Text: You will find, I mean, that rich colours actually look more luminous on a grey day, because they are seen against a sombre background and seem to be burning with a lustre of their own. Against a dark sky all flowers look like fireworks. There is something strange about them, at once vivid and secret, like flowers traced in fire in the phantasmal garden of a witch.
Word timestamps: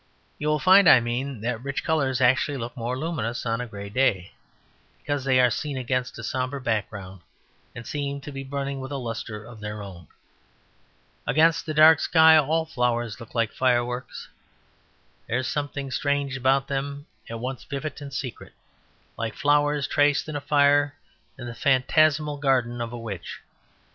You 0.39 0.47
will 0.47 0.57
find, 0.57 0.89
I 0.89 0.99
mean, 0.99 1.41
that 1.41 1.61
rich 1.61 1.83
colours 1.83 2.21
actually 2.21 2.57
look 2.57 2.75
more 2.75 2.97
luminous 2.97 3.45
on 3.45 3.61
a 3.61 3.67
grey 3.67 3.87
day, 3.87 4.31
because 4.97 5.23
they 5.25 5.39
are 5.39 5.51
seen 5.51 5.77
against 5.77 6.17
a 6.17 6.23
sombre 6.23 6.59
background 6.59 7.21
and 7.75 7.85
seem 7.85 8.19
to 8.21 8.31
be 8.31 8.43
burning 8.43 8.79
with 8.79 8.91
a 8.91 8.97
lustre 8.97 9.45
of 9.45 9.59
their 9.59 9.83
own. 9.83 10.07
Against 11.27 11.69
a 11.69 11.73
dark 11.75 11.99
sky 11.99 12.35
all 12.35 12.65
flowers 12.65 13.19
look 13.19 13.35
like 13.35 13.53
fireworks. 13.53 14.27
There 15.27 15.37
is 15.37 15.47
something 15.47 15.91
strange 15.91 16.35
about 16.35 16.67
them, 16.67 17.05
at 17.29 17.39
once 17.39 17.63
vivid 17.63 18.01
and 18.01 18.11
secret, 18.11 18.53
like 19.19 19.35
flowers 19.35 19.85
traced 19.85 20.27
in 20.27 20.39
fire 20.39 20.95
in 21.37 21.45
the 21.45 21.53
phantasmal 21.53 22.37
garden 22.37 22.81
of 22.81 22.91
a 22.91 22.97
witch. 22.97 23.37